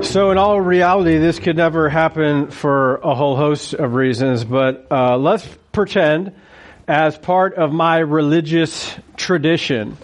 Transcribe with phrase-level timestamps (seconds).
[0.00, 4.86] So, in all reality, this could never happen for a whole host of reasons, but
[4.92, 6.32] uh, let's pretend,
[6.86, 9.96] as part of my religious tradition,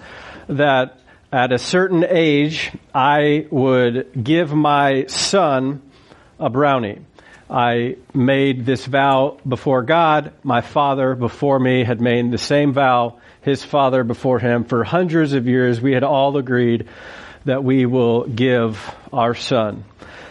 [0.48, 0.98] that
[1.32, 5.80] at a certain age, I would give my son
[6.40, 6.98] a brownie.
[7.48, 10.32] I made this vow before God.
[10.42, 14.64] My father before me had made the same vow, his father before him.
[14.64, 16.88] For hundreds of years, we had all agreed
[17.44, 18.78] that we will give
[19.12, 19.84] our son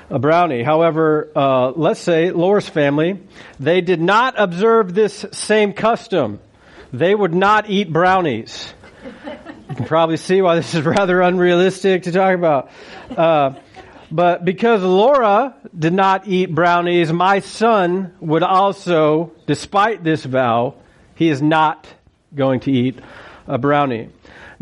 [0.09, 0.63] a brownie.
[0.63, 3.19] However, uh, let's say Laura's family,
[3.59, 6.39] they did not observe this same custom.
[6.91, 8.73] They would not eat brownies.
[9.69, 12.69] You can probably see why this is rather unrealistic to talk about.
[13.09, 13.55] Uh,
[14.11, 20.75] but because Laura did not eat brownies, my son would also, despite this vow,
[21.15, 21.87] he is not
[22.35, 22.99] going to eat
[23.47, 24.09] a brownie.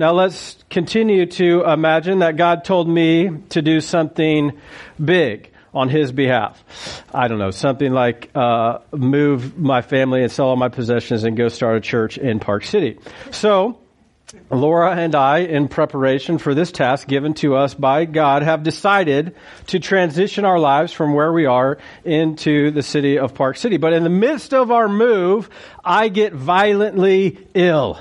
[0.01, 4.59] Now let's continue to imagine that God told me to do something
[4.99, 7.03] big on his behalf.
[7.13, 11.37] I don't know, something like uh, move my family and sell all my possessions and
[11.37, 12.97] go start a church in Park City.
[13.29, 13.77] So,
[14.49, 19.35] Laura and I, in preparation for this task given to us by God, have decided
[19.67, 23.77] to transition our lives from where we are into the city of Park City.
[23.77, 25.47] But in the midst of our move,
[25.85, 27.99] I get violently ill.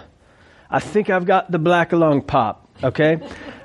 [0.71, 3.21] I think I've got the black lung pop, okay?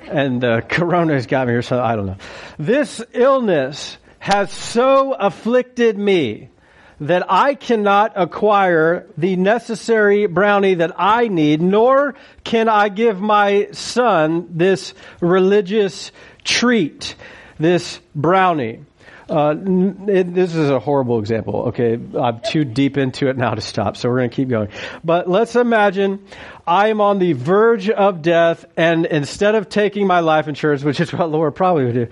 [0.08, 2.16] and uh, corona's got me or something, I don't know.
[2.58, 6.50] This illness has so afflicted me
[7.00, 13.68] that I cannot acquire the necessary brownie that I need, nor can I give my
[13.72, 16.10] son this religious
[16.42, 17.14] treat,
[17.58, 18.84] this brownie.
[19.28, 19.56] Uh,
[20.06, 21.64] it, this is a horrible example.
[21.68, 24.68] Okay, I'm too deep into it now to stop, so we're going to keep going.
[25.02, 26.24] But let's imagine
[26.66, 31.00] I am on the verge of death, and instead of taking my life insurance, which
[31.00, 32.08] is what Laura probably would do,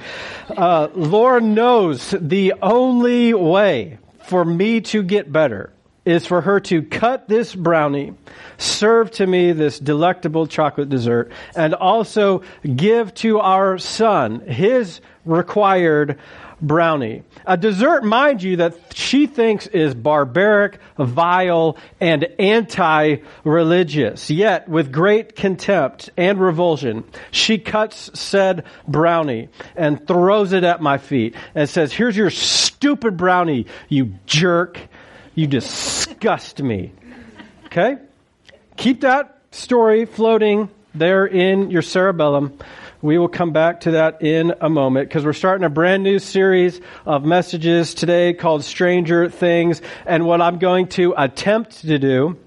[0.57, 5.73] uh, Laura knows the only way for me to get better
[6.05, 8.13] is for her to cut this brownie,
[8.59, 12.43] serve to me this delectable chocolate dessert, and also
[12.77, 16.19] give to our son his required
[16.61, 17.23] brownie.
[17.47, 24.31] A dessert, mind you, that she thinks is barbaric, vile, and anti-religious.
[24.31, 30.99] Yet, with great contempt and revulsion, she cuts said brownie and throws it at my
[30.99, 34.81] feet and says, here's your stupid brownie, you jerk.
[35.35, 36.93] You disgust me.
[37.67, 37.97] Okay?
[38.77, 42.57] Keep that story floating there in your cerebellum.
[43.05, 46.19] We will come back to that in a moment because we're starting a brand new
[46.19, 49.83] series of messages today called Stranger Things.
[50.07, 52.39] And what I'm going to attempt to do,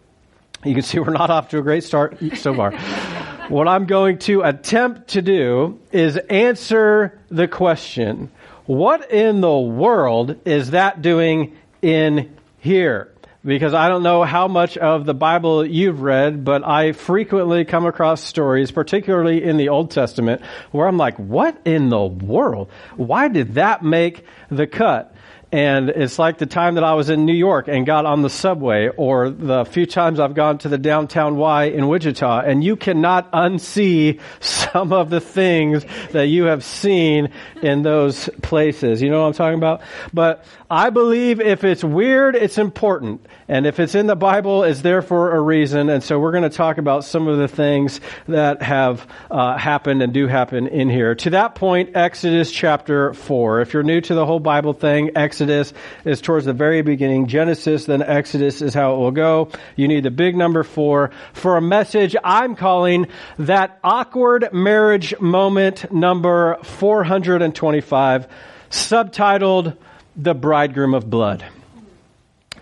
[0.65, 2.71] you can see we're not off to a great start so far.
[3.49, 8.31] what I'm going to attempt to do is answer the question,
[8.65, 13.13] what in the world is that doing in here?
[13.47, 17.85] Because I don't know how much of the Bible you've read, but I frequently come
[17.85, 20.41] across stories, particularly in the Old Testament,
[20.71, 22.69] where I'm like, what in the world?
[22.97, 25.15] Why did that make the cut?
[25.49, 28.29] And it's like the time that I was in New York and got on the
[28.29, 32.75] subway, or the few times I've gone to the downtown Y in Wichita, and you
[32.75, 37.29] cannot unsee some of the things that you have seen
[37.61, 39.01] in those places.
[39.01, 39.83] You know what I'm talking about?
[40.13, 43.25] But I believe if it's weird, it's important.
[43.49, 45.89] And if it's in the Bible, it's there for a reason.
[45.89, 50.01] And so we're going to talk about some of the things that have uh, happened
[50.01, 51.15] and do happen in here.
[51.15, 53.61] To that point, Exodus chapter 4.
[53.61, 55.71] If you're new to the whole Bible thing, Exodus
[56.03, 57.27] is towards the very beginning.
[57.27, 59.49] Genesis, then Exodus is how it will go.
[59.77, 63.07] You need the big number 4 for a message I'm calling
[63.39, 68.27] that awkward marriage moment number 425,
[68.69, 69.77] subtitled
[70.17, 71.45] The Bridegroom of Blood.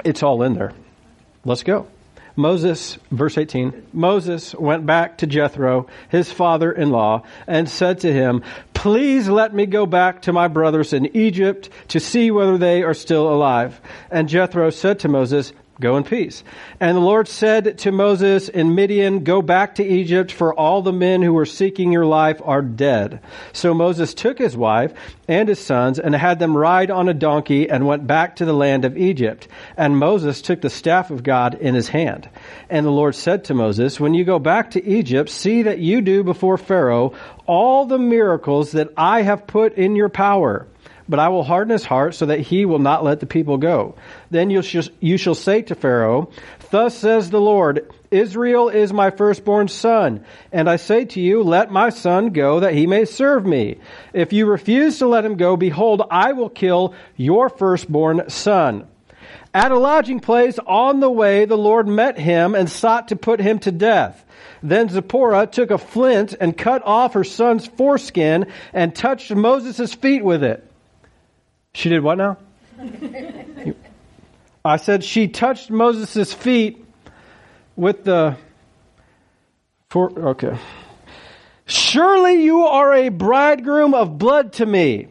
[0.06, 0.72] It's all in there.
[1.44, 1.88] Let's go.
[2.38, 8.12] Moses, verse 18, Moses went back to Jethro, his father in law, and said to
[8.12, 12.84] him, Please let me go back to my brothers in Egypt to see whether they
[12.84, 13.80] are still alive.
[14.12, 16.42] And Jethro said to Moses, Go in peace.
[16.80, 20.94] And the Lord said to Moses in Midian, Go back to Egypt, for all the
[20.94, 23.20] men who were seeking your life are dead.
[23.52, 24.94] So Moses took his wife
[25.28, 28.54] and his sons and had them ride on a donkey and went back to the
[28.54, 29.50] land of Egypt.
[29.76, 32.30] And Moses took the staff of God in his hand.
[32.70, 36.00] And the Lord said to Moses, When you go back to Egypt, see that you
[36.00, 37.14] do before Pharaoh
[37.46, 40.68] all the miracles that I have put in your power
[41.08, 43.96] but I will harden his heart so that he will not let the people go.
[44.32, 46.30] Then you shall, you shall say to Pharaoh,
[46.72, 50.26] Thus says the Lord, Israel is my firstborn son.
[50.52, 53.78] And I say to you, let my son go that he may serve me.
[54.14, 58.88] If you refuse to let him go, behold, I will kill your firstborn son.
[59.54, 63.40] At a lodging place on the way, the Lord met him and sought to put
[63.40, 64.26] him to death.
[64.62, 70.26] Then Zipporah took a flint and cut off her son's foreskin and touched Moses' feet
[70.26, 70.65] with it.
[71.76, 72.38] She did what now?
[74.66, 76.84] I said she touched Moses' feet
[77.76, 78.38] with the.
[79.90, 80.58] For, okay.
[81.66, 85.10] Surely you are a bridegroom of blood to me.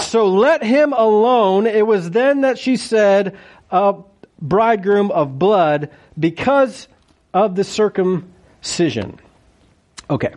[0.00, 1.66] So let him alone.
[1.66, 3.36] It was then that she said,
[3.72, 3.96] a
[4.40, 6.86] bridegroom of blood, because
[7.32, 9.18] of the circumcision.
[10.08, 10.32] Okay.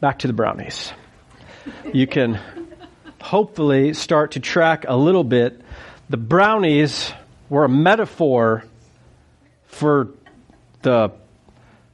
[0.00, 0.92] Back to the brownies.
[1.92, 2.40] You can
[3.24, 5.58] hopefully start to track a little bit.
[6.10, 7.10] The brownies
[7.48, 8.64] were a metaphor
[9.64, 10.08] for
[10.82, 11.10] the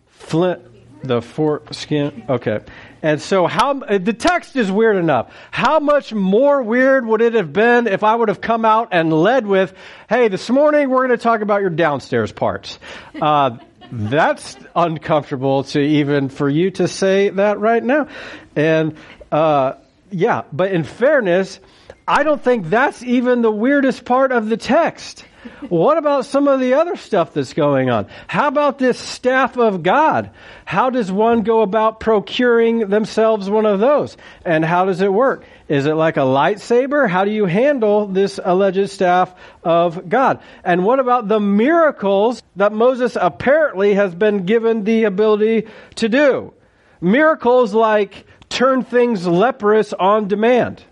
[0.09, 0.61] flint,
[1.05, 2.25] the foreskin.
[2.29, 2.59] Okay.
[3.00, 5.32] And so how, the text is weird enough.
[5.53, 9.12] How much more weird would it have been if I would have come out and
[9.12, 9.73] led with,
[10.09, 12.79] hey, this morning we're going to talk about your downstairs parts.
[13.23, 13.59] Uh,
[13.93, 18.09] that's uncomfortable to even for you to say that right now.
[18.56, 18.97] And,
[19.31, 19.75] uh,
[20.11, 21.61] yeah, but in fairness,
[22.07, 25.25] I don't think that's even the weirdest part of the text.
[25.69, 28.09] What about some of the other stuff that's going on?
[28.27, 30.31] How about this staff of God?
[30.67, 34.17] How does one go about procuring themselves one of those?
[34.45, 35.45] And how does it work?
[35.69, 37.09] Is it like a lightsaber?
[37.09, 40.43] How do you handle this alleged staff of God?
[40.62, 46.53] And what about the miracles that Moses apparently has been given the ability to do?
[47.01, 48.27] Miracles like
[48.61, 50.85] turn things leprous on demand.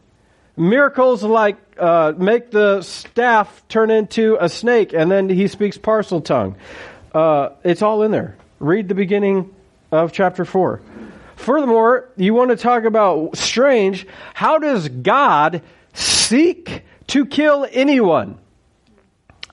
[0.56, 6.55] Miracles like uh, make the staff turn into a snake and then he speaks Parseltongue.
[7.12, 8.38] Uh, it's all in there.
[8.59, 9.55] Read the beginning
[9.93, 10.81] of chapter 4.
[11.37, 14.06] Furthermore, you want to talk about strange.
[14.32, 15.61] How does God
[15.93, 18.38] seek to kill anyone?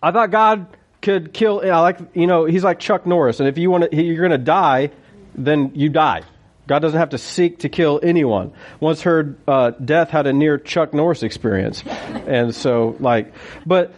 [0.01, 0.67] I thought God
[1.01, 3.41] could kill, I like, you know, he's like Chuck Norris.
[3.41, 4.91] And if you want to, you're going to die,
[5.35, 6.21] then you die.
[6.67, 8.53] God doesn't have to seek to kill anyone.
[8.79, 11.83] Once heard uh, death had a near Chuck Norris experience.
[11.85, 13.33] and so, like,
[13.65, 13.93] but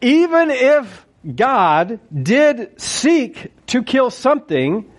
[0.00, 4.90] even if God did seek to kill something,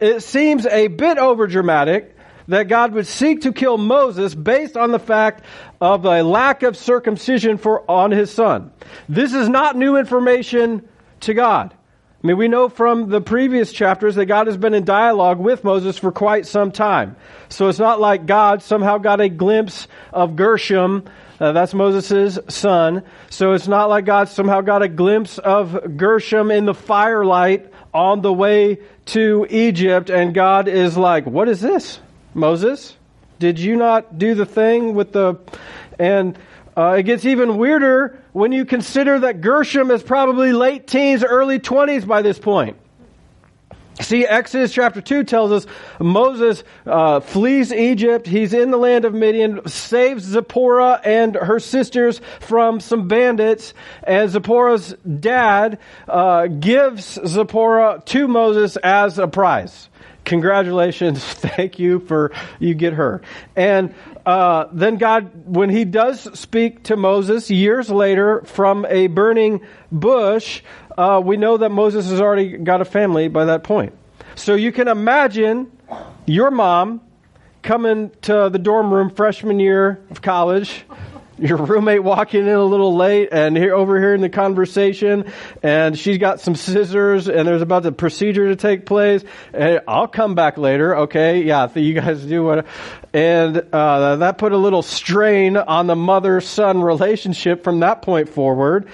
[0.00, 2.12] it seems a bit overdramatic
[2.48, 5.44] that God would seek to kill Moses based on the fact
[5.80, 8.72] of a lack of circumcision for on his son.
[9.08, 10.88] This is not new information
[11.20, 11.74] to God.
[12.22, 15.64] I mean, we know from the previous chapters that God has been in dialogue with
[15.64, 17.16] Moses for quite some time.
[17.48, 21.02] So it's not like God somehow got a glimpse of Gershom.
[21.40, 23.02] Uh, that's Moses' son.
[23.28, 28.20] So it's not like God somehow got a glimpse of Gershom in the firelight on
[28.20, 30.08] the way to Egypt.
[30.08, 31.98] And God is like, what is this,
[32.34, 32.96] Moses?
[33.40, 35.40] Did you not do the thing with the,
[35.98, 36.38] and,
[36.76, 41.58] uh, it gets even weirder when you consider that Gershom is probably late teens, early
[41.58, 42.76] 20s by this point.
[44.00, 45.66] See, Exodus chapter 2 tells us
[46.00, 48.26] Moses uh, flees Egypt.
[48.26, 53.74] He's in the land of Midian, saves Zipporah and her sisters from some bandits.
[54.02, 55.78] And Zipporah's dad
[56.08, 59.90] uh, gives Zipporah to Moses as a prize.
[60.24, 61.22] Congratulations.
[61.24, 63.20] Thank you for, you get her.
[63.56, 63.94] And
[64.24, 69.60] uh, then God, when He does speak to Moses years later from a burning
[69.90, 70.62] bush,
[70.96, 73.94] uh, we know that Moses has already got a family by that point.
[74.34, 75.70] So you can imagine
[76.26, 77.00] your mom
[77.62, 80.84] coming to the dorm room freshman year of college
[81.42, 85.30] your roommate walking in a little late and over here overhearing the conversation
[85.62, 89.24] and she's got some scissors and there's about the procedure to take place.
[89.52, 91.42] And I'll come back later okay?
[91.42, 92.66] Yeah you guys do what
[93.12, 98.88] and uh, that put a little strain on the mother-son relationship from that point forward.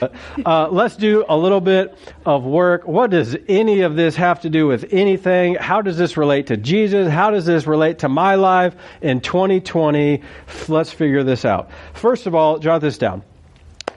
[0.44, 2.86] Uh, let's do a little bit of work.
[2.86, 5.54] What does any of this have to do with anything?
[5.54, 7.08] How does this relate to Jesus?
[7.08, 10.22] How does this relate to my life in 2020
[10.68, 11.70] let's figure this out.
[11.94, 13.22] First of all all, jot this down.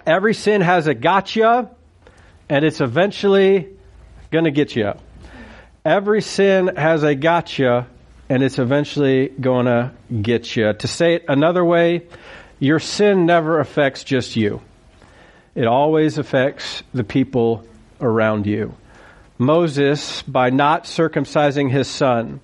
[0.06, 1.70] Every sin has a gotcha,
[2.50, 3.70] and it's eventually
[4.32, 4.94] going to get you.
[5.86, 7.88] Every sin has a gotcha,
[8.30, 10.74] and it's eventually going to get you.
[10.74, 12.04] To say it another way,
[12.60, 14.62] your sin never affects just you.
[15.56, 17.66] It always affects the people
[18.00, 18.76] around you.
[19.38, 22.40] Moses, by not circumcising his son,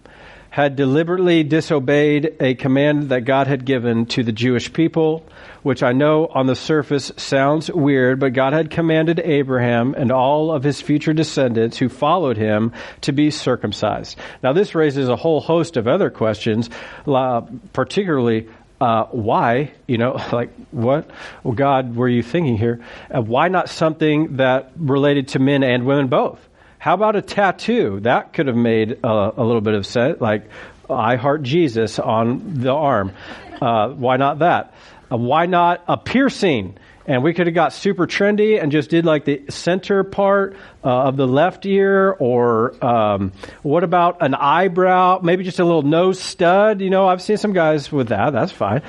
[0.58, 5.24] had deliberately disobeyed a command that God had given to the Jewish people,
[5.62, 10.52] which I know on the surface sounds weird, but God had commanded Abraham and all
[10.52, 14.18] of his future descendants who followed him to be circumcised.
[14.42, 16.72] Now, this raises a whole host of other questions,
[17.06, 18.50] particularly
[18.82, 21.08] uh, why, you know, like what,
[21.44, 22.84] well, God, were you thinking here?
[23.16, 26.40] Uh, why not something that related to men and women both?
[26.80, 28.00] How about a tattoo?
[28.02, 30.50] That could have made a, a little bit of sense, like
[30.90, 33.14] I heart Jesus on the arm.
[33.62, 34.74] Uh, why not that?
[35.12, 36.78] Uh, why not a piercing?
[37.06, 40.90] And we could have got super trendy and just did like the center part uh,
[40.90, 43.32] of the left ear, or um,
[43.64, 45.22] what about an eyebrow?
[45.24, 46.82] Maybe just a little nose stud.
[46.82, 48.34] You know, I've seen some guys with that.
[48.34, 48.82] That's fine.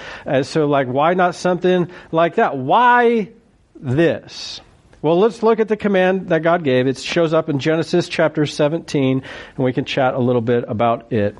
[0.42, 2.56] So, like, why not something like that?
[2.58, 3.28] Why
[3.76, 4.60] this?
[5.00, 6.88] Well, let's look at the command that God gave.
[6.88, 9.22] It shows up in Genesis chapter 17,
[9.56, 11.36] and we can chat a little bit about it.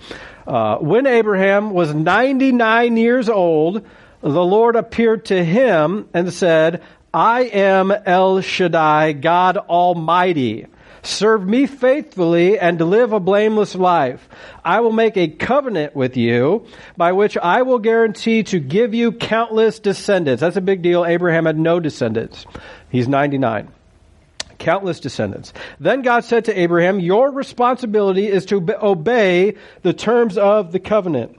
[0.47, 3.85] Uh, when Abraham was 99 years old,
[4.21, 10.67] the Lord appeared to him and said, I am El Shaddai, God Almighty.
[11.03, 14.29] Serve me faithfully and live a blameless life.
[14.65, 19.12] I will make a covenant with you by which I will guarantee to give you
[19.12, 20.41] countless descendants.
[20.41, 21.07] That's a big deal.
[21.07, 22.47] Abraham had no descendants.
[22.90, 23.73] He's 99
[24.59, 25.52] countless descendants.
[25.78, 31.38] Then God said to Abraham, Your responsibility is to obey the terms of the covenant.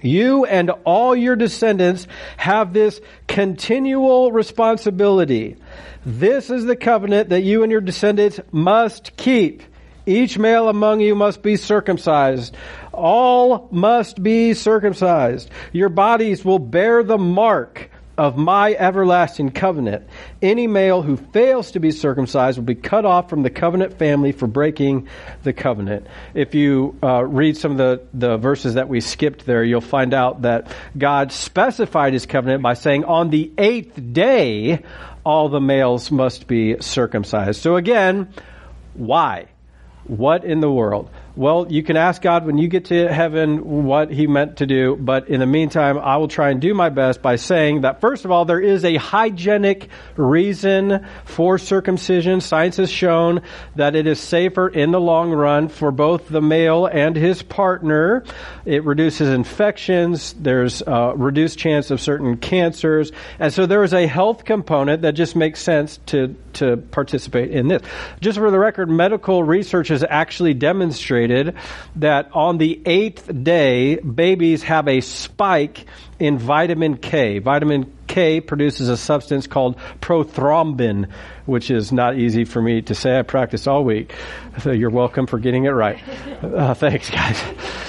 [0.00, 5.56] You and all your descendants have this continual responsibility.
[6.04, 9.62] This is the covenant that you and your descendants must keep.
[10.04, 12.56] Each male among you must be circumcised.
[12.92, 15.48] All must be circumcised.
[15.70, 17.88] Your bodies will bear the mark
[18.18, 20.06] of my everlasting covenant.
[20.40, 24.32] Any male who fails to be circumcised will be cut off from the covenant family
[24.32, 25.08] for breaking
[25.42, 26.06] the covenant.
[26.34, 30.12] If you uh, read some of the, the verses that we skipped there, you'll find
[30.12, 34.82] out that God specified his covenant by saying, on the eighth day,
[35.24, 37.60] all the males must be circumcised.
[37.60, 38.32] So again,
[38.94, 39.46] why?
[40.04, 41.08] What in the world?
[41.34, 44.96] Well, you can ask God when you get to heaven what He meant to do,
[44.96, 48.26] but in the meantime, I will try and do my best by saying that, first
[48.26, 52.42] of all, there is a hygienic reason for circumcision.
[52.42, 53.40] Science has shown
[53.76, 58.24] that it is safer in the long run for both the male and his partner.
[58.66, 64.06] It reduces infections, there's a reduced chance of certain cancers, and so there is a
[64.06, 67.80] health component that just makes sense to, to participate in this.
[68.20, 71.56] Just for the record, medical research has actually demonstrated demonstrated
[71.96, 75.86] that on the eighth day, babies have a spike
[76.18, 77.38] in vitamin K.
[77.38, 81.08] Vitamin K produces a substance called prothrombin,
[81.46, 83.18] which is not easy for me to say.
[83.18, 84.14] I practiced all week.
[84.60, 85.98] So you're welcome for getting it right.
[86.42, 87.40] Uh, thanks, guys.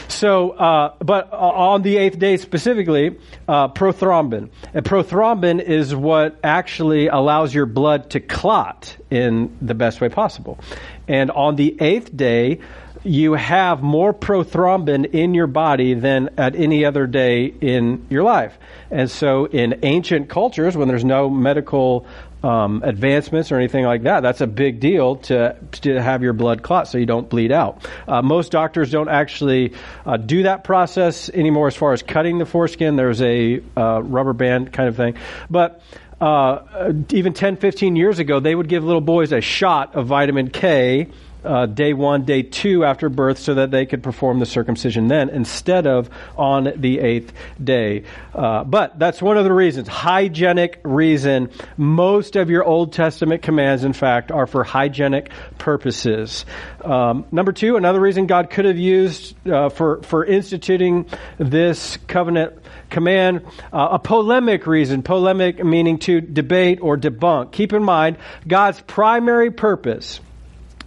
[0.08, 4.50] So, uh, but on the eighth day specifically, uh, prothrombin.
[4.76, 10.60] And prothrombin is what actually allows your blood to clot in the best way possible.
[11.08, 12.60] And on the eighth day,
[13.04, 18.58] you have more prothrombin in your body than at any other day in your life.
[18.90, 22.06] And so, in ancient cultures, when there's no medical
[22.44, 26.62] um, advancements or anything like that, that's a big deal to, to have your blood
[26.62, 27.86] clot so you don't bleed out.
[28.08, 29.74] Uh, most doctors don't actually
[30.06, 32.96] uh, do that process anymore as far as cutting the foreskin.
[32.96, 35.16] There's a uh, rubber band kind of thing.
[35.50, 35.82] But
[36.20, 40.50] uh, even 10, 15 years ago, they would give little boys a shot of vitamin
[40.50, 41.10] K
[41.44, 45.30] uh, day one, day two after birth, so that they could perform the circumcision then
[45.30, 47.34] instead of on the eighth
[47.64, 48.04] day.
[48.34, 51.50] Uh, but that's one of the reasons, hygienic reason.
[51.78, 56.46] Most of your Old Testament commands, in fact, are for hygienic purposes.
[56.84, 61.06] Um, number two, another reason God could have used uh, for for instituting
[61.38, 62.54] this covenant
[62.90, 67.52] command, uh, a polemic reason, polemic meaning to debate or debunk.
[67.52, 70.20] Keep in mind, God's primary purpose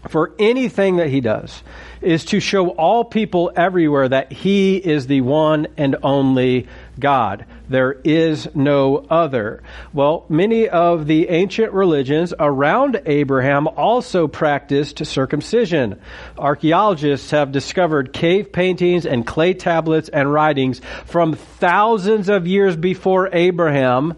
[0.08, 1.62] for anything that he does
[2.00, 7.46] is to show all people everywhere that he is the one and only God.
[7.68, 9.62] There is no other.
[9.92, 16.00] Well, many of the ancient religions around Abraham also practiced circumcision.
[16.38, 23.30] Archaeologists have discovered cave paintings and clay tablets and writings from thousands of years before
[23.32, 24.14] Abraham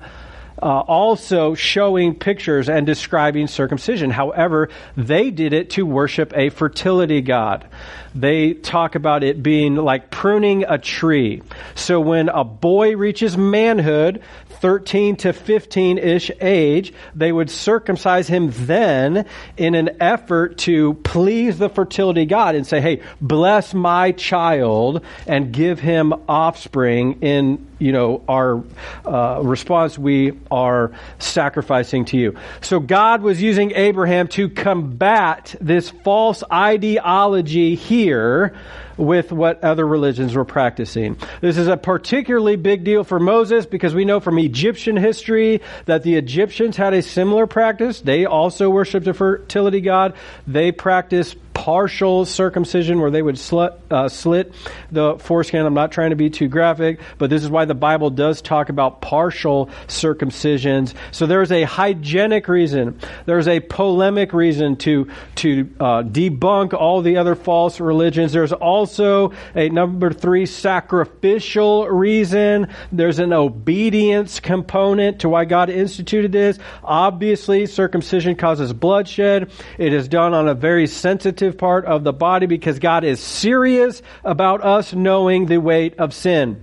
[0.62, 4.11] uh, also showing pictures and describing circumcision.
[4.11, 7.67] However, they did it to worship a fertility god.
[8.15, 11.43] They talk about it being like pruning a tree.
[11.75, 14.23] So when a boy reaches manhood,
[14.61, 21.59] 13 to 15 ish age, they would circumcise him then in an effort to please
[21.59, 27.92] the fertility god and say, hey, bless my child and give him offspring in you
[27.92, 28.62] know, our
[29.04, 32.37] uh, response, we are sacrificing to you.
[32.61, 38.54] So God was using Abraham to combat this false ideology here
[38.97, 41.16] with what other religions were practicing.
[41.40, 46.02] This is a particularly big deal for Moses because we know from Egyptian history that
[46.02, 48.00] the Egyptians had a similar practice.
[48.00, 50.14] They also worshiped a fertility god.
[50.47, 54.55] They practiced partial circumcision where they would slit, uh, slit
[54.93, 55.67] the foreskin.
[55.67, 58.69] I'm not trying to be too graphic, but this is why the Bible does talk
[58.69, 60.95] about partial circumcisions.
[61.11, 63.00] So there's a hygienic reason.
[63.27, 68.33] There's a polemic reason to, to uh, debunk all the other false religions.
[68.33, 72.69] There's also a number three sacrificial reason.
[72.93, 76.57] There's an obedience component to why God instituted this.
[76.85, 79.50] Obviously, circumcision causes bloodshed.
[79.77, 83.21] It is done on a very sensitive sensitive part of the body because God is
[83.21, 86.62] serious about us knowing the weight of sin,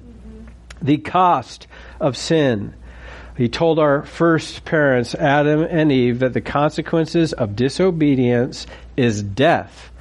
[0.81, 1.67] the cost
[1.99, 2.73] of sin.
[3.35, 9.91] He told our first parents, Adam and Eve, that the consequences of disobedience is death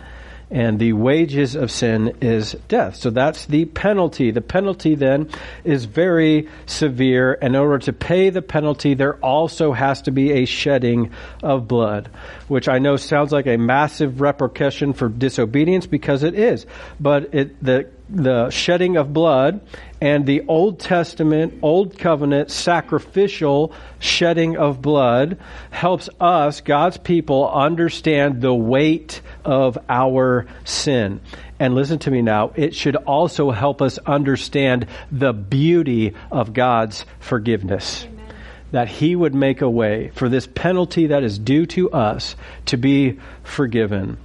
[0.54, 2.94] and the wages of sin is death.
[2.94, 4.30] So that's the penalty.
[4.30, 5.28] The penalty then
[5.64, 7.32] is very severe.
[7.32, 11.11] In order to pay the penalty, there also has to be a shedding
[11.42, 12.08] of blood,
[12.46, 16.66] which I know sounds like a massive repercussion for disobedience because it is.
[17.00, 19.61] But it, the the shedding of blood
[20.00, 25.38] and the Old Testament, Old Covenant sacrificial shedding of blood
[25.70, 31.20] helps us, God's people, understand the weight of our sin.
[31.58, 37.06] And listen to me now, it should also help us understand the beauty of God's
[37.20, 38.04] forgiveness.
[38.04, 38.34] Amen.
[38.73, 42.76] That He would make a way for this penalty that is due to us to
[42.76, 44.18] be forgiven.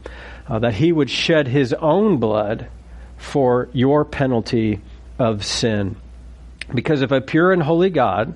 [0.48, 2.68] Uh, that He would shed His own blood
[3.20, 4.82] for your penalty
[5.20, 5.96] of sin.
[6.74, 8.34] Because if a pure and holy God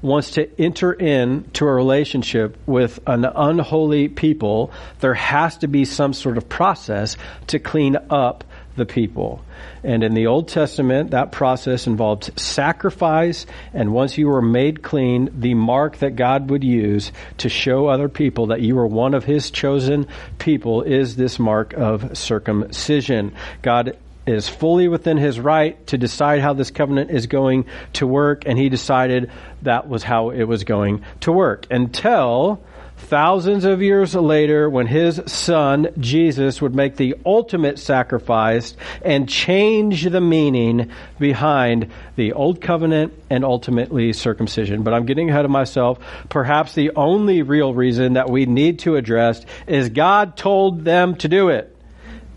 [0.00, 4.70] wants to enter into a relationship with an unholy people,
[5.00, 7.16] there has to be some sort of process
[7.48, 8.44] to clean up
[8.76, 9.44] the people.
[9.82, 13.44] And in the Old Testament, that process involved sacrifice,
[13.74, 18.08] and once you were made clean, the mark that God would use to show other
[18.08, 20.06] people that you were one of His chosen
[20.38, 23.34] people is this mark of circumcision.
[23.62, 23.96] God
[24.28, 28.58] is fully within his right to decide how this covenant is going to work, and
[28.58, 29.30] he decided
[29.62, 32.62] that was how it was going to work until
[32.98, 40.04] thousands of years later when his son Jesus would make the ultimate sacrifice and change
[40.04, 44.82] the meaning behind the old covenant and ultimately circumcision.
[44.82, 45.98] But I'm getting ahead of myself.
[46.28, 51.28] Perhaps the only real reason that we need to address is God told them to
[51.28, 51.74] do it.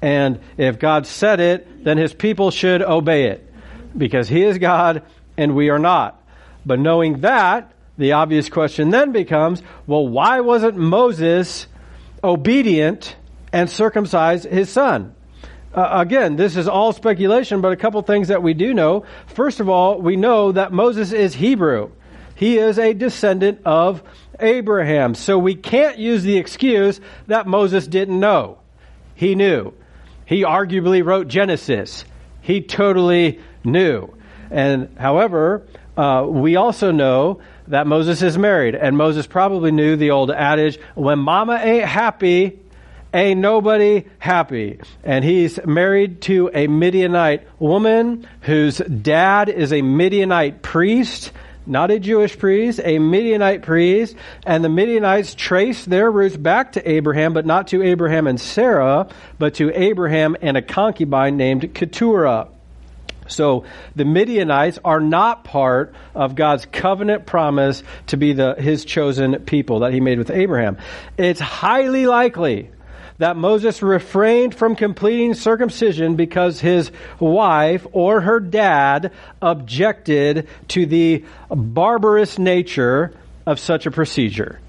[0.01, 3.47] And if God said it, then his people should obey it
[3.95, 5.03] because he is God
[5.37, 6.21] and we are not.
[6.65, 11.67] But knowing that, the obvious question then becomes well, why wasn't Moses
[12.23, 13.15] obedient
[13.53, 15.13] and circumcised his son?
[15.73, 19.05] Uh, again, this is all speculation, but a couple things that we do know.
[19.27, 21.91] First of all, we know that Moses is Hebrew.
[22.35, 24.03] He is a descendant of
[24.39, 25.15] Abraham.
[25.15, 28.57] So we can't use the excuse that Moses didn't know.
[29.15, 29.73] He knew.
[30.31, 32.05] He arguably wrote Genesis.
[32.39, 34.15] He totally knew.
[34.49, 35.67] And however,
[35.97, 40.79] uh, we also know that Moses is married, and Moses probably knew the old adage,
[40.95, 42.61] when mama ain't happy,
[43.13, 44.79] ain't nobody happy.
[45.03, 51.33] And he's married to a Midianite woman whose dad is a Midianite priest
[51.65, 56.89] not a Jewish priest, a Midianite priest, and the Midianites trace their roots back to
[56.89, 62.49] Abraham, but not to Abraham and Sarah, but to Abraham and a concubine named Keturah.
[63.27, 69.45] So the Midianites are not part of God's covenant promise to be the, his chosen
[69.45, 70.77] people that he made with Abraham.
[71.17, 72.71] It's highly likely
[73.21, 79.11] that Moses refrained from completing circumcision because his wife or her dad
[79.43, 83.13] objected to the barbarous nature
[83.45, 84.59] of such a procedure.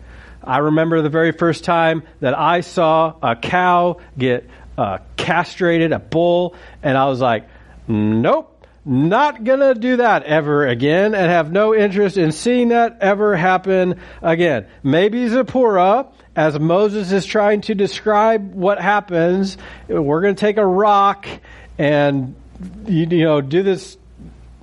[0.44, 5.98] I remember the very first time that I saw a cow get uh, castrated, a
[5.98, 7.48] bull, and I was like,
[7.88, 8.51] nope,
[8.84, 14.00] not gonna do that ever again and have no interest in seeing that ever happen
[14.20, 14.66] again.
[14.82, 19.56] Maybe Zipporah, as Moses is trying to describe what happens,
[19.88, 21.26] we're gonna take a rock
[21.78, 22.34] and,
[22.86, 23.96] you, you know, do this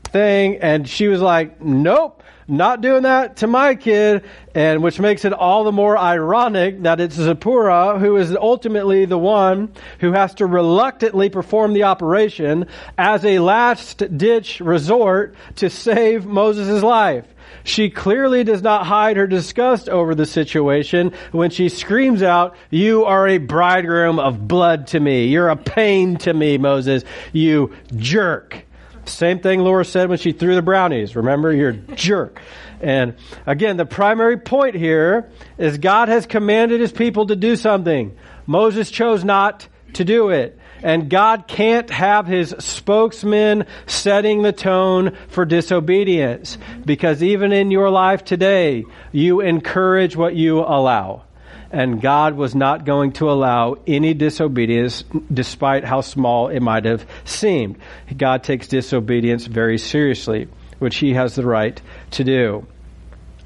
[0.06, 0.58] thing.
[0.58, 4.24] And she was like, nope, not doing that to my kid,
[4.56, 9.18] and which makes it all the more ironic that it's Zipporah who is ultimately the
[9.18, 12.66] one who has to reluctantly perform the operation
[12.98, 17.26] as a last ditch resort to save Moses' life.
[17.64, 23.06] She clearly does not hide her disgust over the situation when she screams out, You
[23.06, 25.28] are a bridegroom of blood to me.
[25.28, 27.04] You're a pain to me, Moses.
[27.34, 28.66] You jerk.
[29.10, 31.16] Same thing Laura said when she threw the brownies.
[31.16, 32.42] Remember, you're a jerk.
[32.82, 38.18] And again, the primary point here is God has commanded his people to do something.
[38.46, 40.58] Moses chose not to do it.
[40.82, 46.58] And God can't have his spokesman setting the tone for disobedience.
[46.86, 51.24] Because even in your life today, you encourage what you allow
[51.72, 57.06] and God was not going to allow any disobedience despite how small it might have
[57.26, 57.78] seemed.
[58.16, 60.48] God takes disobedience very seriously,
[60.80, 61.80] which he has the right
[62.12, 62.66] to do.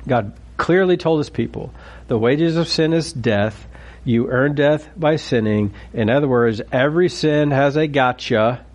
[0.07, 1.73] God clearly told his people,
[2.07, 3.67] the wages of sin is death.
[4.05, 5.73] You earn death by sinning.
[5.93, 8.65] In other words, every sin has a gotcha,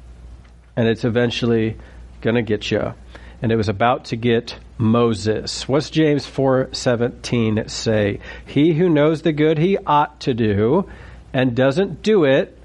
[0.77, 1.77] and it's eventually
[2.21, 2.95] going to get you.
[3.41, 5.69] And it was about to get Moses.
[5.69, 8.21] What's James 4:17 say?
[8.45, 10.89] He who knows the good he ought to do
[11.33, 12.57] and doesn't do it,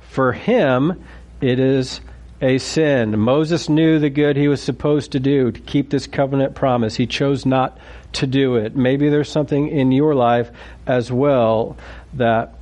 [0.00, 1.02] for him
[1.40, 2.00] it is
[2.40, 3.18] a sin.
[3.18, 6.94] Moses knew the good he was supposed to do to keep this covenant promise.
[6.96, 7.78] He chose not
[8.12, 8.76] to do it.
[8.76, 10.50] Maybe there's something in your life
[10.86, 11.76] as well
[12.14, 12.54] that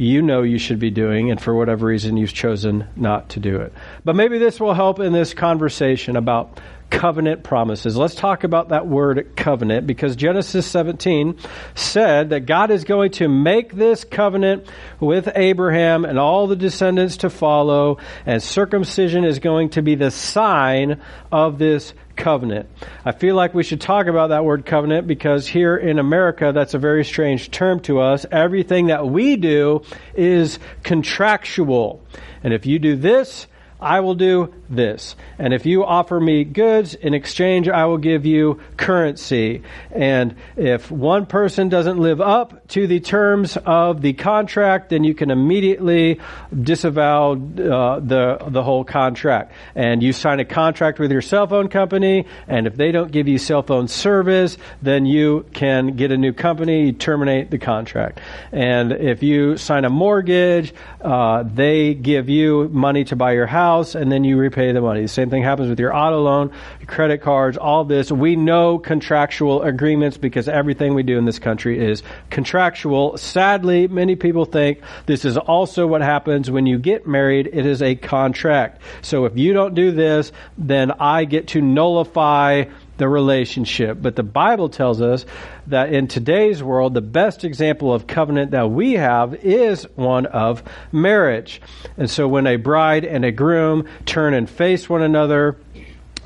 [0.00, 3.56] you know you should be doing, and for whatever reason you've chosen not to do
[3.56, 3.72] it.
[4.04, 6.58] But maybe this will help in this conversation about
[6.90, 7.96] covenant promises.
[7.96, 11.38] Let's talk about that word covenant because Genesis 17
[11.74, 14.66] said that God is going to make this covenant
[14.98, 20.10] with Abraham and all the descendants to follow, and circumcision is going to be the
[20.10, 22.68] sign of this covenant.
[23.04, 26.74] I feel like we should talk about that word covenant because here in America, that's
[26.74, 28.26] a very strange term to us.
[28.30, 29.82] Everything that we do
[30.14, 32.02] is contractual.
[32.44, 33.46] And if you do this,
[33.80, 35.16] I will do this.
[35.38, 39.62] And if you offer me goods in exchange, I will give you currency.
[39.90, 45.14] And if one person doesn't live up to the terms of the contract, then you
[45.14, 46.20] can immediately
[46.54, 49.52] disavow uh, the the whole contract.
[49.74, 53.28] And you sign a contract with your cell phone company, and if they don't give
[53.28, 58.20] you cell phone service, then you can get a new company, terminate the contract.
[58.52, 63.69] And if you sign a mortgage, uh, they give you money to buy your house
[63.70, 65.02] house and then you repay the money.
[65.02, 68.10] The same thing happens with your auto loan, your credit cards, all this.
[68.10, 73.16] We know contractual agreements because everything we do in this country is contractual.
[73.16, 77.48] Sadly, many people think this is also what happens when you get married.
[77.52, 78.82] It is a contract.
[79.02, 82.64] So if you don't do this, then I get to nullify
[83.00, 83.98] the relationship.
[84.00, 85.26] But the Bible tells us
[85.66, 90.62] that in today's world, the best example of covenant that we have is one of
[90.92, 91.62] marriage.
[91.96, 95.56] And so when a bride and a groom turn and face one another,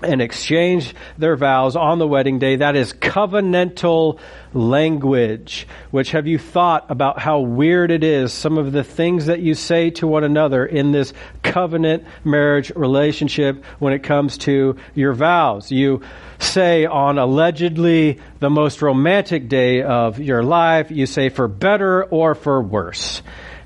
[0.02, 2.57] and exchange their vows on the wedding day.
[2.57, 4.18] That is covenantal
[4.52, 5.66] language.
[5.90, 9.54] Which have you thought about how weird it is, some of the things that you
[9.54, 15.70] say to one another in this covenant marriage relationship when it comes to your vows?
[15.70, 16.02] You
[16.38, 22.35] say on allegedly the most romantic day of your life, you say for better or
[22.35, 23.22] for worse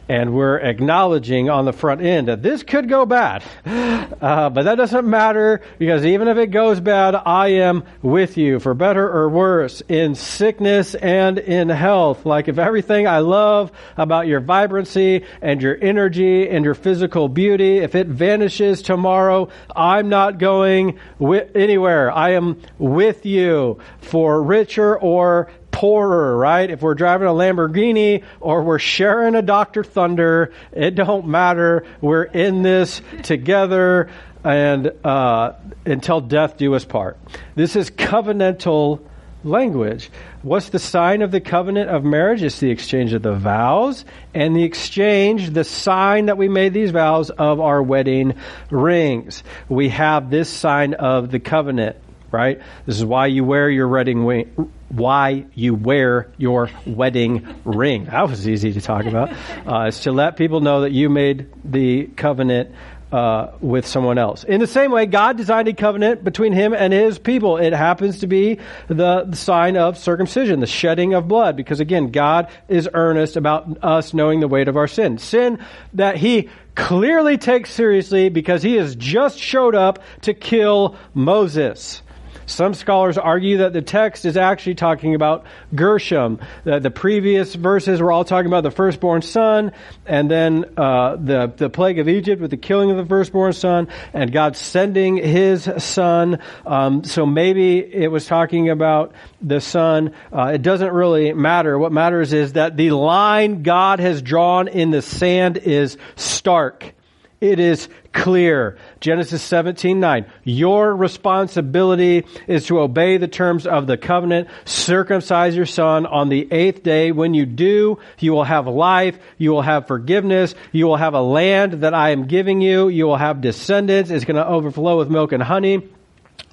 [0.09, 3.43] and we're acknowledging on the front end that this could go bad.
[4.21, 8.59] Uh, but that doesn't matter because even if it goes bad, I am with you
[8.59, 12.27] for better or worse in sickness and in health.
[12.27, 17.79] Like if everything I love about your vibrancy and your energy and your physical beauty,
[17.79, 22.11] if it vanishes tomorrow, I'm not going anywhere.
[22.11, 26.71] I am with you for richer or poorer, right?
[26.71, 29.85] If we're driving a Lamborghini or we're sharing a Dr.
[29.85, 31.87] Thunder, it don't matter.
[32.01, 34.11] We're in this together
[34.43, 35.53] and uh,
[35.87, 37.17] until death do us part.
[37.55, 39.07] This is covenantal
[39.45, 40.11] language.
[40.43, 42.43] What's the sign of the covenant of marriage?
[42.43, 46.91] It's the exchange of the vows and the exchange, the sign that we made these
[46.91, 48.35] vows of our wedding
[48.69, 49.45] rings.
[49.69, 51.99] We have this sign of the covenant
[52.31, 52.61] right?
[52.85, 58.07] This is why you wear your wedding ring, why you wear your wedding ring.
[58.07, 59.31] That was easy to talk about.
[59.67, 62.71] Uh, it's to let people know that you made the covenant
[63.13, 64.45] uh, with someone else.
[64.45, 67.57] In the same way, God designed a covenant between Him and His people.
[67.57, 72.11] It happens to be the, the sign of circumcision, the shedding of blood, because again,
[72.11, 75.19] God is earnest about us knowing the weight of our sin.
[75.19, 75.59] Sin
[75.95, 82.03] that He clearly takes seriously because He has just showed up to kill Moses.
[82.49, 86.41] Some scholars argue that the text is actually talking about Gershom.
[86.65, 89.73] The, the previous verses were all talking about the firstborn son,
[90.07, 93.89] and then uh, the the plague of Egypt with the killing of the firstborn son,
[94.15, 96.39] and God sending His son.
[96.65, 100.15] Um, so maybe it was talking about the son.
[100.33, 101.79] Uh, it doesn't really matter.
[101.79, 106.95] What matters is that the line God has drawn in the sand is stark.
[107.41, 108.79] It is clear.
[108.99, 110.27] Genesis 17, 9.
[110.43, 114.49] Your responsibility is to obey the terms of the covenant.
[114.65, 117.13] Circumcise your son on the eighth day.
[117.13, 119.19] When you do, you will have life.
[119.37, 120.57] You will have forgiveness.
[120.73, 122.89] You will have a land that I am giving you.
[122.89, 124.11] You will have descendants.
[124.11, 125.89] It's going to overflow with milk and honey.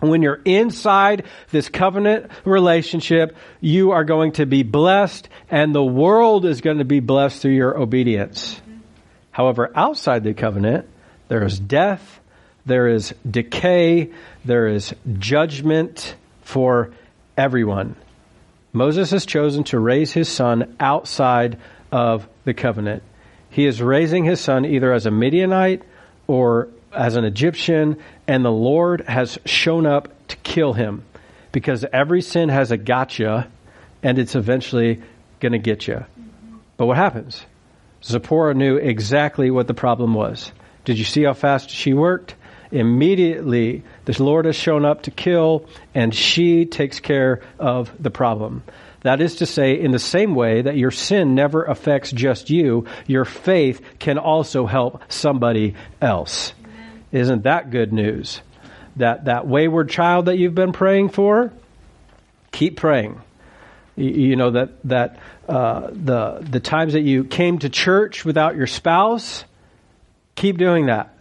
[0.01, 6.45] When you're inside this covenant relationship, you are going to be blessed and the world
[6.45, 8.61] is going to be blessed through your obedience.
[9.35, 10.87] However, outside the covenant,
[11.27, 12.21] there is death,
[12.65, 14.11] there is decay,
[14.45, 16.91] there is judgment for
[17.35, 17.97] everyone.
[18.71, 21.57] Moses has chosen to raise his son outside
[21.91, 23.03] of the covenant.
[23.49, 25.83] He is raising his son either as a Midianite
[26.27, 27.97] or as an Egyptian,
[28.29, 31.03] and the Lord has shown up to kill him
[31.51, 33.51] because every sin has a gotcha
[34.01, 35.01] and it's eventually
[35.41, 36.05] going to get you.
[36.77, 37.45] But what happens?
[38.05, 40.51] Zipporah knew exactly what the problem was.
[40.83, 42.35] Did you see how fast she worked?
[42.71, 48.63] Immediately, the Lord has shown up to kill, and she takes care of the problem.
[49.01, 52.85] That is to say, in the same way that your sin never affects just you,
[53.07, 56.53] your faith can also help somebody else.
[56.63, 57.03] Amen.
[57.11, 58.41] Isn't that good news?
[58.95, 61.53] That, that wayward child that you've been praying for,
[62.51, 63.21] keep praying.
[63.97, 68.67] You, know, that, that uh, the, the times that you came to church without your
[68.67, 69.45] spouse,
[70.35, 71.15] keep doing that.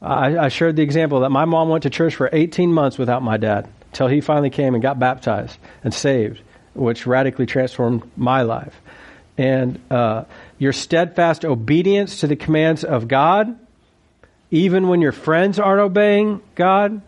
[0.00, 3.22] I, I shared the example that my mom went to church for 18 months without
[3.22, 6.40] my dad until he finally came and got baptized and saved,
[6.74, 8.80] which radically transformed my life.
[9.38, 10.24] And uh,
[10.58, 13.58] your steadfast obedience to the commands of God,
[14.50, 17.02] even when your friends aren't obeying God,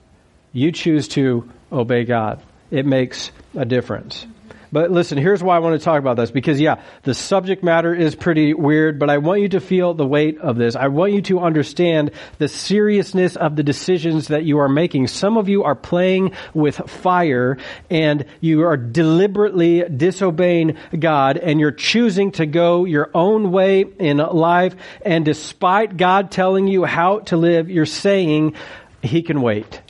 [0.53, 2.42] you choose to obey God.
[2.71, 4.27] It makes a difference.
[4.70, 7.94] But listen, here's why I want to talk about this because yeah, the subject matter
[7.94, 10.76] is pretty weird, but I want you to feel the weight of this.
[10.76, 15.07] I want you to understand the seriousness of the decisions that you are making.
[15.07, 17.57] Some of you are playing with fire
[17.88, 24.18] and you are deliberately disobeying God and you're choosing to go your own way in
[24.18, 24.74] life.
[25.04, 28.54] And despite God telling you how to live, you're saying
[29.02, 29.81] he can wait.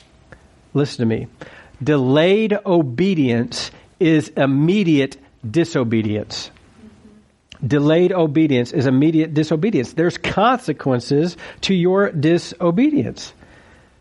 [0.74, 1.26] Listen to me.
[1.82, 5.16] Delayed obedience is immediate
[5.48, 6.50] disobedience.
[7.66, 9.92] Delayed obedience is immediate disobedience.
[9.92, 13.32] There's consequences to your disobedience.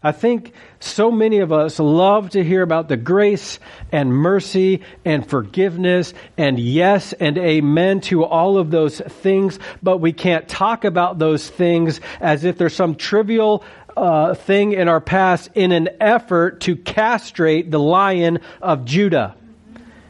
[0.03, 3.59] I think so many of us love to hear about the grace
[3.91, 10.13] and mercy and forgiveness and yes and amen to all of those things, but we
[10.13, 13.63] can't talk about those things as if there's some trivial
[13.97, 19.35] uh, thing in our past in an effort to castrate the lion of Judah.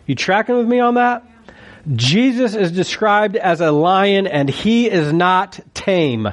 [0.07, 1.23] You tracking with me on that?
[1.93, 6.29] Jesus is described as a lion and he is not tame.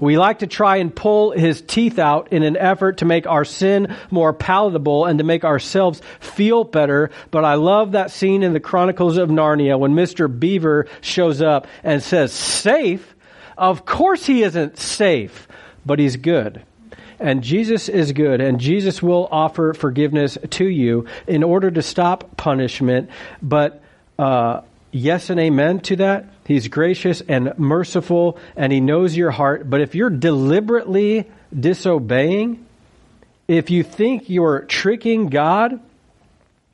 [0.00, 3.44] We like to try and pull his teeth out in an effort to make our
[3.44, 7.10] sin more palatable and to make ourselves feel better.
[7.30, 10.28] But I love that scene in the Chronicles of Narnia when Mr.
[10.28, 13.16] Beaver shows up and says, safe?
[13.56, 15.48] Of course he isn't safe,
[15.84, 16.62] but he's good.
[17.20, 22.36] And Jesus is good, and Jesus will offer forgiveness to you in order to stop
[22.36, 23.10] punishment.
[23.42, 23.82] But
[24.18, 26.26] uh, yes and amen to that.
[26.46, 29.68] He's gracious and merciful, and He knows your heart.
[29.68, 31.26] But if you're deliberately
[31.58, 32.64] disobeying,
[33.48, 35.80] if you think you're tricking God,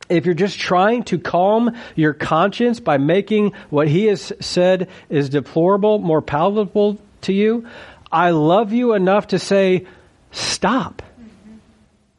[0.09, 5.31] if you're just trying to calm your conscience by making what He has said is
[5.31, 7.67] deplorable more palatable to you,
[8.13, 9.87] I love you enough to say,
[10.35, 11.03] Stop.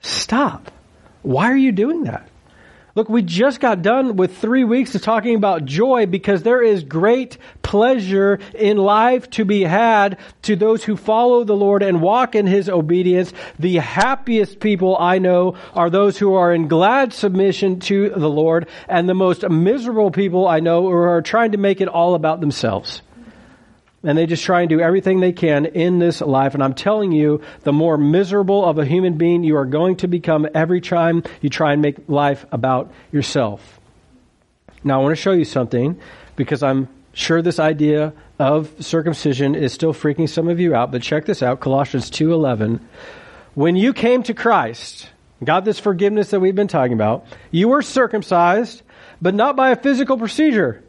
[0.02, 0.72] Stop.
[1.22, 2.28] Why are you doing that?
[2.96, 6.86] Look, we just got done with three weeks of talking about joy because there is
[6.86, 12.36] great pleasure in life to be had to those who follow the Lord and walk
[12.36, 13.34] in His obedience.
[13.60, 18.70] The happiest people I know are those who are in glad submission to the Lord,
[18.88, 23.02] and the most miserable people I know are trying to make it all about themselves.
[24.06, 26.54] And they just try and do everything they can in this life.
[26.54, 30.08] And I'm telling you, the more miserable of a human being you are going to
[30.08, 33.80] become every time you try and make life about yourself.
[34.84, 36.00] Now, I want to show you something
[36.36, 41.02] because I'm sure this idea of circumcision is still freaking some of you out, but
[41.02, 42.80] check this out, Colossians 2:11.
[43.56, 45.10] When you came to Christ,
[45.44, 48.82] got this forgiveness that we've been talking about, you were circumcised,
[49.22, 50.84] but not by a physical procedure.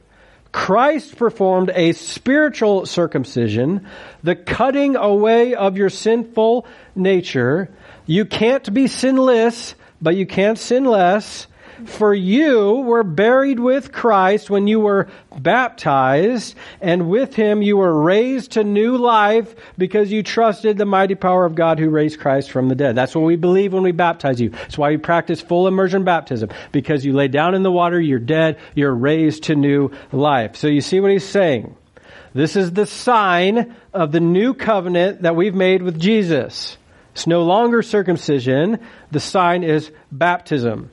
[0.56, 3.86] Christ performed a spiritual circumcision,
[4.22, 7.68] the cutting away of your sinful nature.
[8.06, 11.46] You can't be sinless, but you can't sin less.
[11.84, 18.02] For you were buried with Christ when you were baptized, and with him you were
[18.02, 22.50] raised to new life because you trusted the mighty power of God who raised Christ
[22.50, 22.94] from the dead.
[22.94, 24.50] That's what we believe when we baptize you.
[24.50, 26.50] That's why we practice full immersion baptism.
[26.72, 30.56] Because you lay down in the water, you're dead, you're raised to new life.
[30.56, 31.76] So you see what he's saying?
[32.32, 36.76] This is the sign of the new covenant that we've made with Jesus.
[37.12, 38.80] It's no longer circumcision.
[39.10, 40.90] The sign is baptism.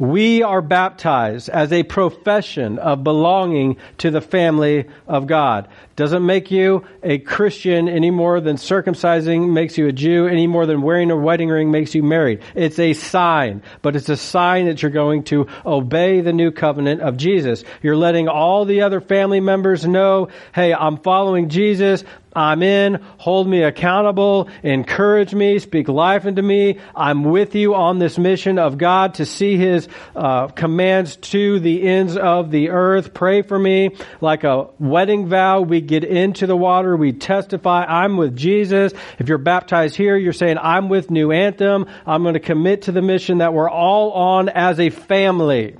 [0.00, 5.68] We are baptized as a profession of belonging to the family of God.
[5.94, 10.64] Doesn't make you a Christian any more than circumcising makes you a Jew, any more
[10.64, 12.40] than wearing a wedding ring makes you married.
[12.54, 17.02] It's a sign, but it's a sign that you're going to obey the new covenant
[17.02, 17.62] of Jesus.
[17.82, 22.04] You're letting all the other family members know, hey, I'm following Jesus.
[22.34, 23.02] I'm in.
[23.18, 24.48] Hold me accountable.
[24.62, 25.58] Encourage me.
[25.58, 26.78] Speak life into me.
[26.94, 31.82] I'm with you on this mission of God to see His uh, commands to the
[31.82, 33.12] ends of the earth.
[33.14, 33.96] Pray for me.
[34.20, 36.96] Like a wedding vow, we get into the water.
[36.96, 38.92] We testify, I'm with Jesus.
[39.18, 41.86] If you're baptized here, you're saying, I'm with New Anthem.
[42.06, 45.76] I'm going to commit to the mission that we're all on as a family.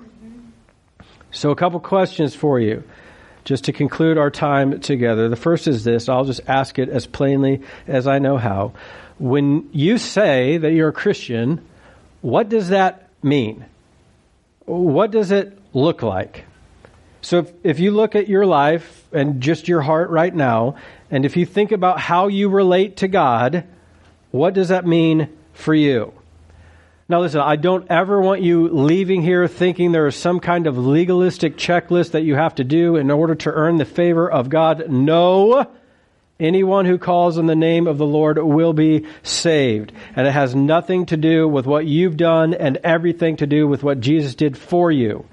[1.30, 2.82] So a couple questions for you
[3.50, 5.28] just to conclude our time together.
[5.28, 8.74] The first is this I'll just ask it as plainly as I know how.
[9.18, 11.60] When you say that you're a Christian,
[12.20, 13.64] what does that mean?
[14.66, 16.44] What does it look like?
[17.22, 20.76] So if, if you look at your life and just your heart right now,
[21.10, 23.64] and if you think about how you relate to God,
[24.30, 26.12] what does that mean for you?
[27.10, 30.78] Now, listen, I don't ever want you leaving here thinking there is some kind of
[30.78, 34.88] legalistic checklist that you have to do in order to earn the favor of God.
[34.88, 35.68] No.
[36.38, 39.90] Anyone who calls on the name of the Lord will be saved.
[40.14, 43.82] And it has nothing to do with what you've done and everything to do with
[43.82, 45.26] what Jesus did for you.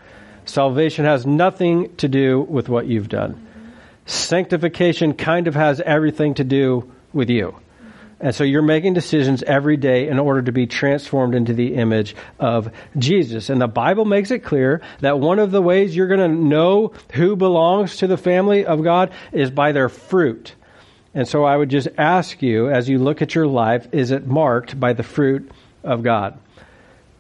[0.46, 3.48] Salvation has nothing to do with what you've done.
[4.08, 7.56] Sanctification kind of has everything to do with you.
[8.20, 12.16] And so you're making decisions every day in order to be transformed into the image
[12.40, 13.50] of Jesus.
[13.50, 16.94] And the Bible makes it clear that one of the ways you're going to know
[17.14, 20.56] who belongs to the family of God is by their fruit.
[21.14, 24.26] And so I would just ask you, as you look at your life, is it
[24.26, 25.52] marked by the fruit
[25.84, 26.40] of God?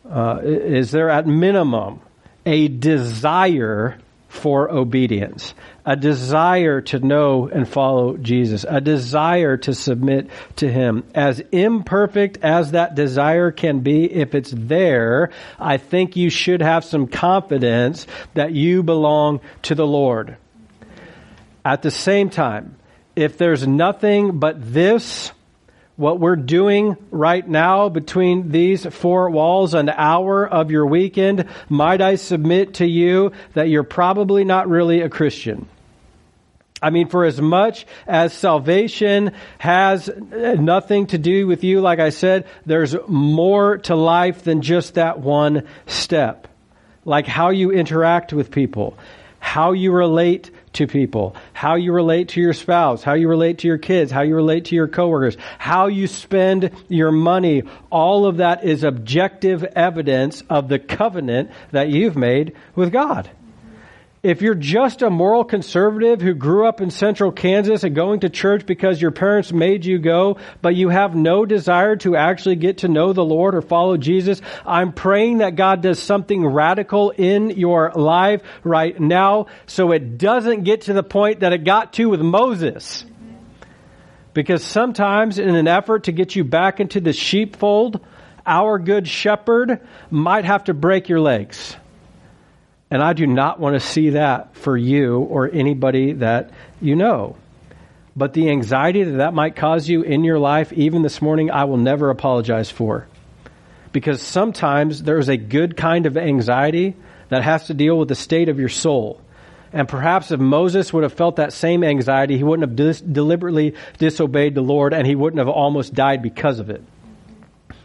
[0.09, 2.01] Uh, is there at minimum
[2.45, 3.99] a desire
[4.37, 5.53] for obedience,
[5.85, 11.03] a desire to know and follow Jesus, a desire to submit to Him.
[11.15, 16.85] As imperfect as that desire can be, if it's there, I think you should have
[16.85, 20.37] some confidence that you belong to the Lord.
[21.65, 22.77] At the same time,
[23.15, 25.31] if there's nothing but this,
[25.97, 32.01] what we're doing right now between these four walls, an hour of your weekend, might
[32.01, 35.67] I submit to you that you're probably not really a Christian.
[36.81, 42.09] I mean, for as much as salvation has nothing to do with you, like I
[42.09, 46.47] said, there's more to life than just that one step.
[47.03, 48.95] Like how you interact with people,
[49.39, 53.67] how you relate to people, how you relate to your spouse, how you relate to
[53.67, 57.63] your kids, how you relate to your coworkers, how you spend your money.
[57.91, 63.29] All of that is objective evidence of the covenant that you've made with God
[64.23, 68.29] if you're just a moral conservative who grew up in central Kansas and going to
[68.29, 72.79] church because your parents made you go, but you have no desire to actually get
[72.79, 77.51] to know the Lord or follow Jesus, I'm praying that God does something radical in
[77.51, 82.09] your life right now so it doesn't get to the point that it got to
[82.09, 83.05] with Moses.
[84.33, 88.05] Because sometimes in an effort to get you back into the sheepfold,
[88.47, 91.75] our good shepherd might have to break your legs.
[92.89, 97.35] And I do not want to see that for you or anybody that you know.
[98.15, 101.65] But the anxiety that that might cause you in your life, even this morning, I
[101.65, 103.07] will never apologize for.
[103.91, 106.95] Because sometimes there's a good kind of anxiety
[107.29, 109.21] that has to deal with the state of your soul.
[109.73, 113.75] And perhaps if Moses would have felt that same anxiety, he wouldn't have dis- deliberately
[113.97, 116.81] disobeyed the Lord and he wouldn't have almost died because of it.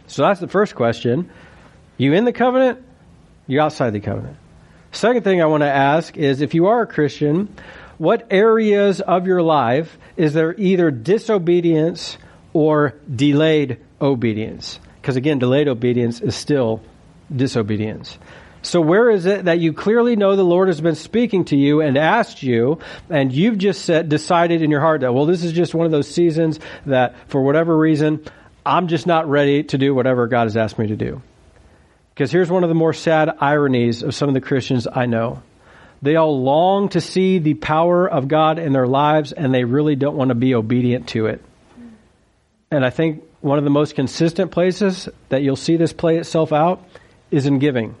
[0.07, 1.29] So that's the first question.
[1.97, 2.83] You in the covenant?
[3.47, 4.37] You outside the covenant?
[4.93, 7.53] Second thing I want to ask is if you are a Christian,
[7.97, 12.17] what areas of your life is there either disobedience
[12.53, 14.79] or delayed obedience?
[15.01, 16.79] Because again, delayed obedience is still
[17.35, 18.19] disobedience.
[18.61, 21.81] So where is it that you clearly know the Lord has been speaking to you
[21.81, 22.79] and asked you,
[23.09, 25.91] and you've just said, decided in your heart that, well, this is just one of
[25.91, 28.23] those seasons that for whatever reason,
[28.63, 31.21] I'm just not ready to do whatever God has asked me to do.
[32.13, 35.41] Because here's one of the more sad ironies of some of the Christians I know.
[36.01, 39.95] They all long to see the power of God in their lives and they really
[39.95, 41.41] don't want to be obedient to it.
[42.69, 46.51] And I think one of the most consistent places that you'll see this play itself
[46.51, 46.85] out
[47.31, 47.95] is in giving.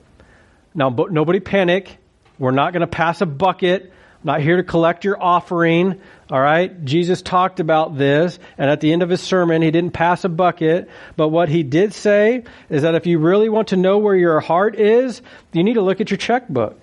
[0.75, 1.97] Now, nobody panic.
[2.37, 3.93] We're not going to pass a bucket.
[4.23, 5.99] Not here to collect your offering.
[6.29, 6.83] All right.
[6.85, 8.39] Jesus talked about this.
[8.57, 10.89] And at the end of his sermon, he didn't pass a bucket.
[11.15, 14.39] But what he did say is that if you really want to know where your
[14.39, 15.21] heart is,
[15.51, 16.79] you need to look at your checkbook.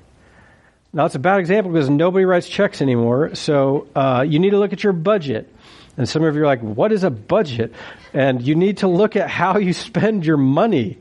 [0.93, 3.35] Now, it's a bad example because nobody writes checks anymore.
[3.37, 5.49] So uh, you need to look at your budget.
[5.97, 7.73] And some of you are like, what is a budget?
[8.13, 10.99] And you need to look at how you spend your money.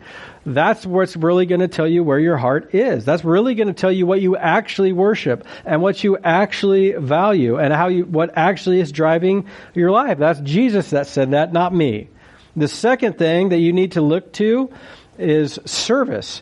[0.54, 3.06] That's what's really going to tell you where your heart is.
[3.06, 7.58] That's really going to tell you what you actually worship and what you actually value
[7.58, 9.46] and how you, what actually is driving
[9.76, 10.18] your life.
[10.18, 12.10] That's Jesus that said that, not me.
[12.56, 14.72] The second thing that you need to look to
[15.20, 16.42] is service.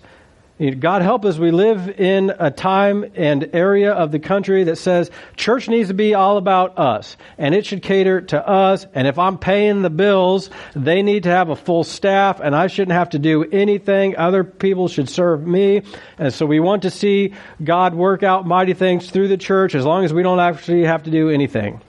[0.80, 1.38] God help us.
[1.38, 5.94] We live in a time and area of the country that says church needs to
[5.94, 8.88] be all about us and it should cater to us.
[8.96, 12.68] And if I'm paying the bills, they need to have a full staff and I
[12.68, 14.18] shouldn't have to do anything.
[14.18, 15.84] Other people should serve me.
[16.18, 19.86] And so we want to see God work out mighty things through the church as
[19.86, 21.82] long as we don't actually have to do anything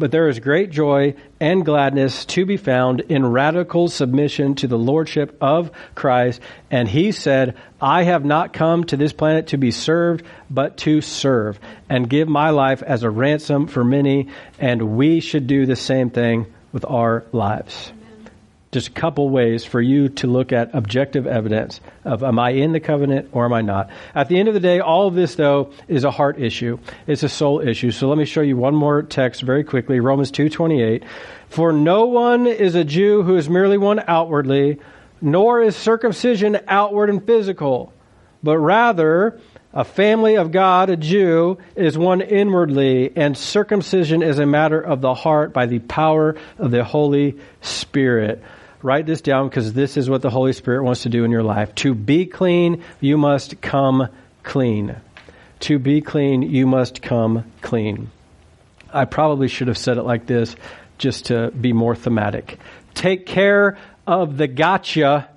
[0.00, 4.78] but there is great joy and gladness to be found in radical submission to the
[4.78, 6.40] lordship of Christ.
[6.70, 11.00] And he said, I have not come to this planet to be served, but to
[11.00, 14.28] serve and give my life as a ransom for many.
[14.58, 17.92] And we should do the same thing with our lives
[18.72, 22.70] just a couple ways for you to look at objective evidence of am I in
[22.72, 23.90] the covenant or am I not.
[24.14, 26.78] At the end of the day, all of this though is a heart issue.
[27.08, 27.90] It's a soul issue.
[27.90, 29.98] So let me show you one more text very quickly.
[29.98, 31.02] Romans 2:28.
[31.48, 34.78] For no one is a Jew who is merely one outwardly,
[35.20, 37.92] nor is circumcision outward and physical,
[38.40, 39.40] but rather
[39.72, 45.00] a family of God, a Jew, is one inwardly, and circumcision is a matter of
[45.00, 48.42] the heart by the power of the Holy Spirit.
[48.82, 51.42] Write this down because this is what the Holy Spirit wants to do in your
[51.42, 51.74] life.
[51.76, 54.08] To be clean, you must come
[54.42, 54.96] clean.
[55.60, 58.10] To be clean, you must come clean.
[58.92, 60.56] I probably should have said it like this
[60.96, 62.58] just to be more thematic.
[62.94, 65.28] Take care of the gotcha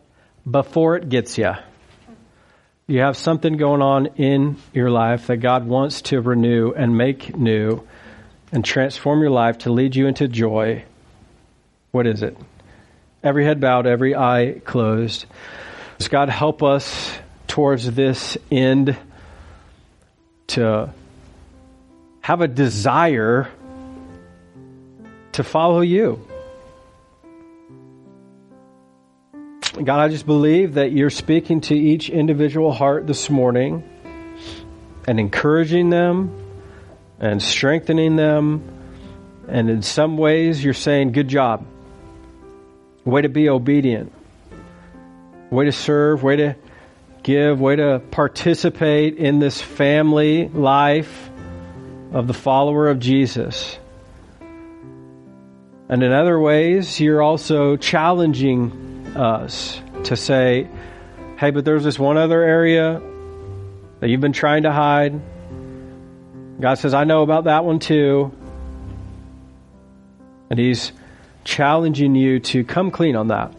[0.49, 1.53] before it gets you.
[2.87, 7.35] You have something going on in your life that God wants to renew and make
[7.35, 7.85] new
[8.51, 10.83] and transform your life to lead you into joy.
[11.91, 12.37] What is it?
[13.24, 15.26] Every head bowed, every eye closed.
[16.09, 17.17] God help us
[17.47, 18.97] towards this end
[20.47, 20.93] to
[22.21, 23.49] have a desire
[25.34, 26.28] to follow you?
[29.74, 33.84] God, I just believe that you're speaking to each individual heart this morning
[35.07, 36.39] and encouraging them
[37.19, 38.63] and strengthening them.
[39.47, 41.65] And in some ways, you're saying, Good job.
[43.05, 44.11] Way to be obedient.
[45.49, 46.23] Way to serve.
[46.23, 46.55] Way to
[47.21, 47.59] give.
[47.59, 51.29] Way to participate in this family life
[52.11, 53.77] of the follower of Jesus.
[55.89, 60.69] And in other ways, you're also challenging us to say,
[61.37, 63.01] hey, but there's this one other area
[63.99, 65.19] that you've been trying to hide.
[66.59, 68.31] God says, I know about that one too.
[70.49, 70.91] And He's
[71.43, 73.53] challenging you to come clean on that.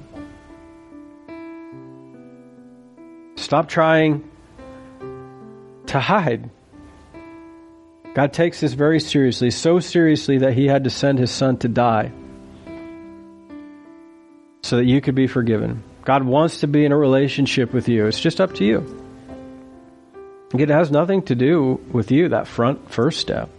[3.37, 4.29] Stop trying
[5.87, 6.51] to hide.
[8.15, 11.69] God takes this very seriously, so seriously that He had to send His Son to
[11.69, 12.13] die
[14.63, 15.83] so that you could be forgiven.
[16.05, 18.07] God wants to be in a relationship with you.
[18.07, 19.01] It's just up to you.
[20.55, 23.51] It has nothing to do with you, that front first step.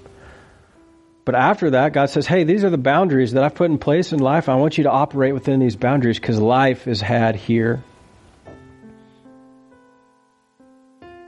[1.26, 4.14] But after that, God says, hey, these are the boundaries that I've put in place
[4.14, 4.48] in life.
[4.48, 7.84] I want you to operate within these boundaries because life is had here.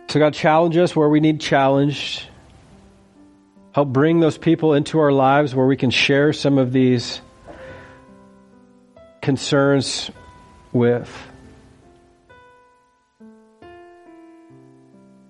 [0.09, 2.23] So God challenge us where we need challenged
[3.77, 7.21] Help bring those people into our lives where we can share some of these
[9.21, 10.09] concerns
[10.73, 11.15] with.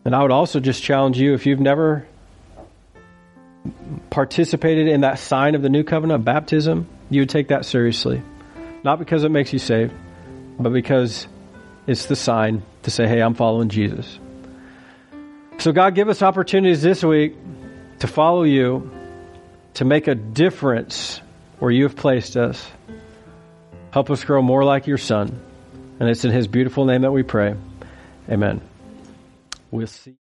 [0.06, 2.08] And I would also just challenge you if you've never
[4.10, 8.22] participated in that sign of the new covenant, baptism, you would take that seriously.
[8.84, 9.94] Not because it makes you saved,
[10.60, 11.28] but because
[11.86, 14.20] it's the sign to say, hey, I'm following Jesus.
[15.60, 17.36] So, God, give us opportunities this week
[18.00, 18.92] to follow you,
[19.76, 21.22] to make a difference
[21.60, 22.66] where you have placed us.
[23.92, 25.42] Help us grow more like your Son.
[26.00, 27.56] And it's in His beautiful name that we pray.
[28.30, 28.62] Amen.
[29.72, 30.16] We'll see.